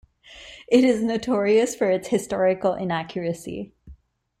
It 0.67 0.83
is 0.83 1.03
notorious 1.03 1.75
for 1.75 1.87
its 1.91 2.07
historical 2.07 2.73
inaccuracy. 2.73 3.75